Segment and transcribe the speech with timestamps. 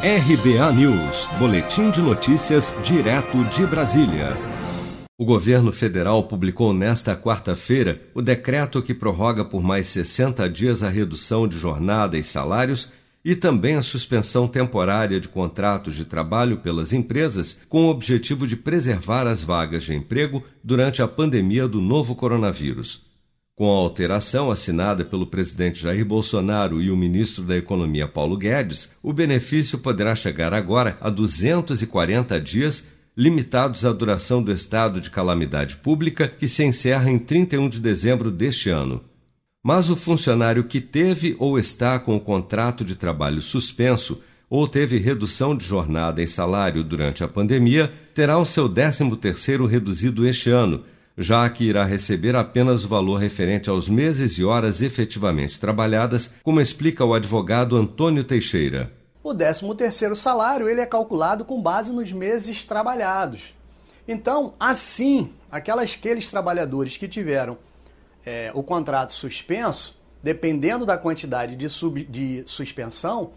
[0.00, 4.36] RBA News, Boletim de Notícias, direto de Brasília.
[5.18, 10.88] O governo federal publicou nesta quarta-feira o decreto que prorroga por mais 60 dias a
[10.88, 12.92] redução de jornada e salários
[13.24, 18.54] e também a suspensão temporária de contratos de trabalho pelas empresas, com o objetivo de
[18.54, 23.07] preservar as vagas de emprego durante a pandemia do novo coronavírus.
[23.58, 28.92] Com a alteração assinada pelo presidente Jair Bolsonaro e o ministro da Economia Paulo Guedes,
[29.02, 32.86] o benefício poderá chegar agora a 240 dias,
[33.16, 38.30] limitados à duração do estado de calamidade pública, que se encerra em 31 de dezembro
[38.30, 39.00] deste ano.
[39.60, 44.98] Mas o funcionário que teve ou está com o contrato de trabalho suspenso ou teve
[44.98, 50.84] redução de jornada e salário durante a pandemia terá o seu 13º reduzido este ano
[51.18, 56.60] já que irá receber apenas o valor referente aos meses e horas efetivamente trabalhadas, como
[56.60, 58.92] explica o advogado Antônio Teixeira.
[59.20, 63.52] O 13º salário ele é calculado com base nos meses trabalhados.
[64.06, 67.58] Então, assim, aquelas, aqueles trabalhadores que tiveram
[68.24, 73.32] é, o contrato suspenso, dependendo da quantidade de, sub, de suspensão,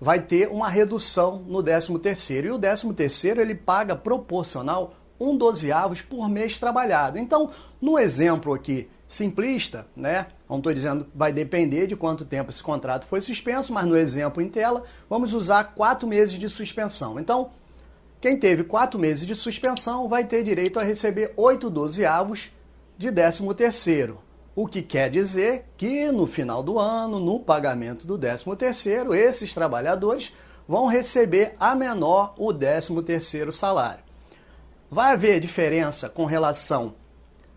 [0.00, 2.44] vai ter uma redução no 13º.
[2.44, 7.18] E o 13º ele paga proporcional um dozeavos por mês trabalhado.
[7.18, 7.50] Então,
[7.80, 10.26] no exemplo aqui simplista, né?
[10.48, 14.42] Não estou dizendo vai depender de quanto tempo esse contrato foi suspenso, mas no exemplo
[14.42, 17.18] em tela, vamos usar quatro meses de suspensão.
[17.18, 17.50] Então,
[18.20, 22.50] quem teve quatro meses de suspensão vai ter direito a receber oito dozeavos
[22.98, 24.18] de décimo terceiro.
[24.54, 29.52] O que quer dizer que no final do ano, no pagamento do décimo terceiro, esses
[29.52, 30.32] trabalhadores
[30.66, 34.05] vão receber a menor o décimo terceiro salário.
[34.90, 36.94] Vai haver diferença com relação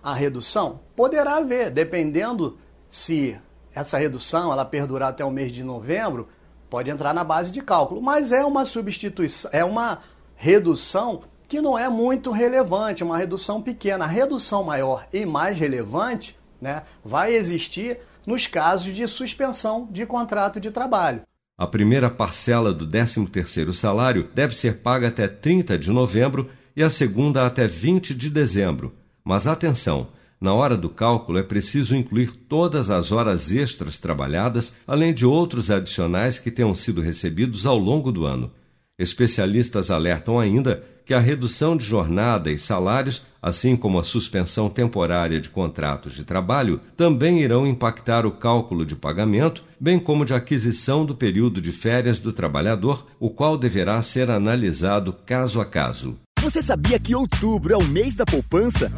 [0.02, 0.80] à redução?
[0.96, 2.58] Poderá haver, dependendo
[2.90, 3.38] se
[3.74, 6.28] essa redução ela perdurar até o mês de novembro,
[6.70, 10.00] pode entrar na base de cálculo, mas é uma substituição, é uma
[10.36, 14.06] redução que não é muito relevante, uma redução pequena.
[14.06, 20.60] A redução maior e mais relevante né, vai existir nos casos de suspensão de contrato
[20.60, 21.22] de trabalho.
[21.58, 26.90] A primeira parcela do 13º salário deve ser paga até 30 de novembro e a
[26.90, 28.94] segunda até 20 de dezembro.
[29.22, 30.08] Mas atenção!
[30.40, 35.70] Na hora do cálculo é preciso incluir todas as horas extras trabalhadas, além de outros
[35.70, 38.50] adicionais que tenham sido recebidos ao longo do ano.
[38.98, 45.42] Especialistas alertam ainda que a redução de jornada e salários, assim como a suspensão temporária
[45.42, 51.06] de contratos de trabalho, também irão impactar o cálculo de pagamento, bem como de aquisição
[51.06, 56.18] do período de férias do trabalhador, o qual deverá ser analisado caso a caso.
[56.50, 58.92] Você sabia que outubro é o mês da poupança?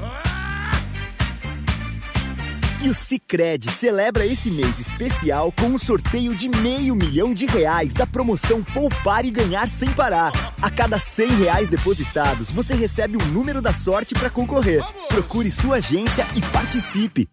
[2.81, 7.91] E o Cicred celebra esse mês especial com um sorteio de meio milhão de reais
[7.91, 10.31] da promoção Poupar e Ganhar Sem Parar.
[10.61, 14.81] A cada cem reais depositados, você recebe um número da sorte para concorrer.
[15.09, 17.27] Procure sua agência e participe.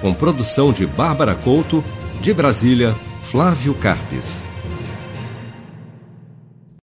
[0.00, 1.84] Com produção de Bárbara Couto,
[2.22, 4.40] de Brasília, Flávio Carpes.